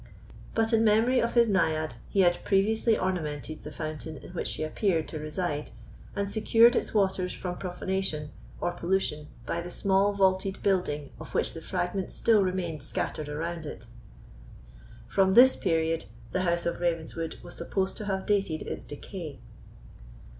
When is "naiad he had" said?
1.47-2.43